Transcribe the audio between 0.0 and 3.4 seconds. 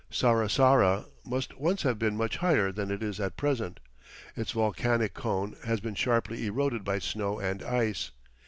Sarasara must once have been much higher than it is at